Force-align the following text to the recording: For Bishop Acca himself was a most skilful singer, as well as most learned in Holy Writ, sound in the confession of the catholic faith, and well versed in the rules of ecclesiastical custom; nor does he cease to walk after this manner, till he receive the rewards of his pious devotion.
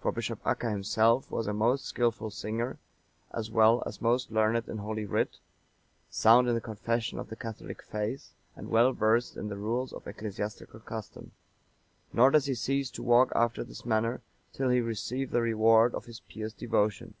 For 0.00 0.10
Bishop 0.10 0.42
Acca 0.42 0.72
himself 0.72 1.30
was 1.30 1.46
a 1.46 1.52
most 1.52 1.84
skilful 1.84 2.30
singer, 2.32 2.78
as 3.32 3.48
well 3.48 3.80
as 3.86 4.02
most 4.02 4.32
learned 4.32 4.66
in 4.68 4.78
Holy 4.78 5.04
Writ, 5.04 5.38
sound 6.10 6.48
in 6.48 6.56
the 6.56 6.60
confession 6.60 7.20
of 7.20 7.28
the 7.28 7.36
catholic 7.36 7.80
faith, 7.80 8.34
and 8.56 8.70
well 8.70 8.92
versed 8.92 9.36
in 9.36 9.46
the 9.50 9.56
rules 9.56 9.92
of 9.92 10.04
ecclesiastical 10.08 10.80
custom; 10.80 11.30
nor 12.12 12.32
does 12.32 12.46
he 12.46 12.56
cease 12.56 12.90
to 12.90 13.04
walk 13.04 13.30
after 13.36 13.62
this 13.62 13.86
manner, 13.86 14.20
till 14.52 14.68
he 14.68 14.80
receive 14.80 15.30
the 15.30 15.42
rewards 15.42 15.94
of 15.94 16.06
his 16.06 16.18
pious 16.18 16.52
devotion. 16.52 17.14